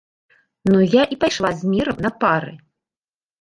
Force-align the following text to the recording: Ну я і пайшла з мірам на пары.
Ну 0.71 0.79
я 0.93 1.03
і 1.15 1.17
пайшла 1.25 1.51
з 1.59 1.75
мірам 1.75 1.97
на 2.07 2.11
пары. 2.25 2.53